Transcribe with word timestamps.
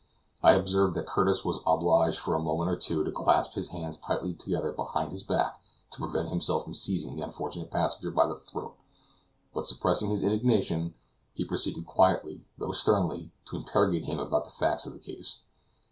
I 0.41 0.53
observed 0.53 0.95
that 0.95 1.05
Curtis 1.05 1.45
was 1.45 1.61
obliged 1.67 2.17
for 2.17 2.33
a 2.33 2.39
moment 2.41 2.71
or 2.71 2.75
two 2.75 3.03
to 3.03 3.11
clasp 3.11 3.53
his 3.53 3.67
hands 3.69 3.99
tightly 3.99 4.33
together 4.33 4.71
behind 4.71 5.11
his 5.11 5.21
back 5.21 5.61
to 5.91 5.99
prevent 5.99 6.29
himself 6.29 6.63
from 6.63 6.73
seizing 6.73 7.15
the 7.15 7.21
unfortunate 7.21 7.69
passenger 7.69 8.09
by 8.09 8.25
the 8.25 8.35
throat; 8.35 8.73
but 9.53 9.67
suppressing 9.67 10.09
his 10.09 10.23
indignation, 10.23 10.95
he 11.33 11.45
proceeded 11.45 11.85
quietly, 11.85 12.43
though 12.57 12.71
sternly, 12.71 13.31
to 13.51 13.57
interrogate 13.57 14.05
him 14.05 14.17
about 14.17 14.43
the 14.45 14.49
facts 14.49 14.87
of 14.87 14.93
the 14.93 14.97
case. 14.99 15.37